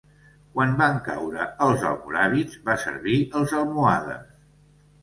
[0.53, 4.31] Quan van caure els almoràvits va servir els almohades.